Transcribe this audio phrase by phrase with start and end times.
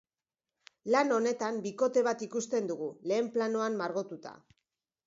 [0.95, 4.37] Lan honetan bikote bat ikusten dugu, lehen planoan margotuta.